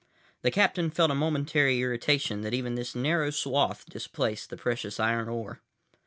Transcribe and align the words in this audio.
The 0.41 0.49
captain 0.49 0.89
felt 0.89 1.11
a 1.11 1.13
momentary 1.13 1.79
irritation 1.79 2.41
that 2.41 2.55
even 2.55 2.73
this 2.73 2.95
narrow 2.95 3.29
swath 3.29 3.85
displaced 3.85 4.49
the 4.49 4.57
precious 4.57 4.99
iron 4.99 5.29
ore. 5.29 5.61